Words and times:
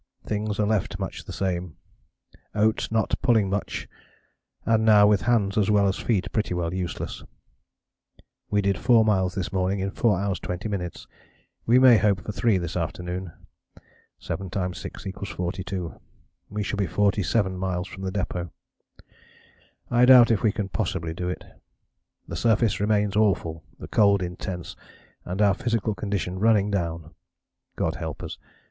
Things 0.25 0.59
are 0.59 0.65
left 0.65 0.97
much 0.97 1.25
the 1.25 1.31
same, 1.31 1.77
Oates 2.55 2.91
not 2.91 3.13
pulling 3.21 3.51
much, 3.51 3.87
and 4.65 4.83
now 4.83 5.05
with 5.05 5.21
hands 5.29 5.59
as 5.59 5.69
well 5.69 5.87
as 5.87 5.99
feet 5.99 6.31
pretty 6.31 6.55
well 6.55 6.73
useless. 6.73 7.23
We 8.49 8.63
did 8.63 8.79
4 8.79 9.05
miles 9.05 9.35
this 9.35 9.53
morning 9.53 9.79
in 9.79 9.91
4 9.91 10.19
hours 10.19 10.39
20 10.39 10.67
min. 10.69 10.89
we 11.67 11.77
may 11.77 11.97
hope 11.99 12.21
for 12.21 12.31
3 12.31 12.57
this 12.57 12.75
afternoon 12.75 13.31
7 14.17 14.49
x 14.51 14.79
6 14.79 15.05
= 15.21 15.25
42. 15.35 16.01
We 16.49 16.63
shall 16.63 16.77
be 16.77 16.87
47 16.87 17.55
miles 17.55 17.87
from 17.87 18.01
the 18.01 18.11
depôt. 18.11 18.49
I 19.91 20.05
doubt 20.05 20.31
if 20.31 20.41
we 20.41 20.51
can 20.51 20.69
possibly 20.69 21.13
do 21.13 21.29
it. 21.29 21.43
The 22.27 22.35
surface 22.35 22.79
remains 22.79 23.15
awful, 23.15 23.63
the 23.77 23.87
cold 23.87 24.23
intense, 24.23 24.75
and 25.25 25.43
our 25.43 25.53
physical 25.53 25.93
condition 25.93 26.39
running 26.39 26.71
down. 26.71 27.13
God 27.75 27.97
help 27.97 28.23
us! 28.23 28.39